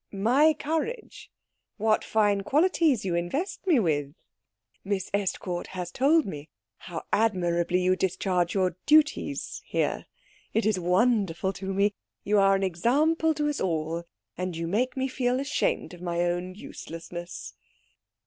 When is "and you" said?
14.35-14.65